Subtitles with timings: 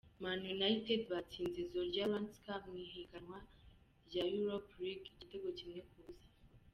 [0.23, 3.39] Man United batsinze Zorya Luhansk mw’ihiganwa
[4.07, 6.29] rya Europa League igitego kimwe ku busa.